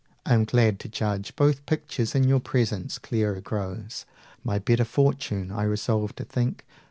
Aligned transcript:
I 0.25 0.33
am 0.33 0.45
glad 0.45 0.79
to 0.79 0.89
judge 0.89 1.31
180 1.33 1.33
Both 1.37 1.65
pictures 1.67 2.15
in 2.15 2.23
your 2.27 2.39
presence; 2.39 2.97
clearer 2.97 3.39
grows 3.39 4.07
My 4.43 4.57
better 4.57 4.83
fortune, 4.83 5.51
I 5.51 5.61
resolve 5.61 6.15
to 6.15 6.23
think. 6.23 6.65